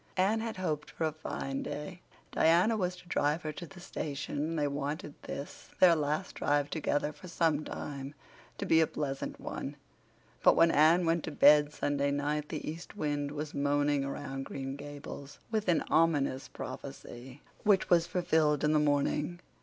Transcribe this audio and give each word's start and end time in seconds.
Anne 0.17 0.39
had 0.39 0.57
hoped 0.57 0.89
for 0.89 1.05
a 1.05 1.11
fine 1.11 1.61
day. 1.61 2.01
Diana 2.31 2.75
was 2.75 2.95
to 2.95 3.07
drive 3.07 3.43
her 3.43 3.51
to 3.51 3.67
the 3.67 3.79
station 3.79 4.37
and 4.39 4.57
they 4.57 4.67
wanted 4.67 5.13
this, 5.21 5.69
their 5.79 5.95
last 5.95 6.33
drive 6.33 6.71
together 6.71 7.13
for 7.13 7.27
some 7.27 7.63
time, 7.63 8.15
to 8.57 8.65
be 8.65 8.81
a 8.81 8.87
pleasant 8.87 9.39
one. 9.39 9.75
But 10.41 10.55
when 10.55 10.71
Anne 10.71 11.05
went 11.05 11.23
to 11.25 11.31
bed 11.31 11.71
Sunday 11.71 12.09
night 12.09 12.49
the 12.49 12.67
east 12.67 12.97
wind 12.97 13.29
was 13.29 13.53
moaning 13.53 14.03
around 14.03 14.45
Green 14.45 14.75
Gables 14.75 15.37
with 15.51 15.67
an 15.69 15.83
ominous 15.91 16.47
prophecy 16.47 17.43
which 17.63 17.91
was 17.91 18.07
fulfilled 18.07 18.63
in 18.63 18.73
the 18.73 18.79
morning. 18.79 19.39